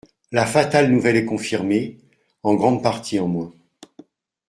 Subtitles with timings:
[0.31, 1.99] La fatale nouvelle est confirmée,
[2.41, 3.51] en grande partie en moins.